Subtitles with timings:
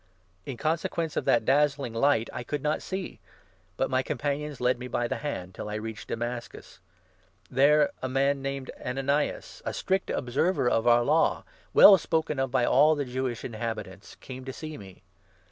[0.47, 3.19] In consequence n of that dazzling light I could not see,
[3.77, 6.79] but my companions led me by the hand, till I reached Damascus.
[7.51, 12.49] There a man named 12 Ananias, a strict observer of our Law, well spoken of
[12.49, 15.03] by all the Jewish inhabitants, came to see me.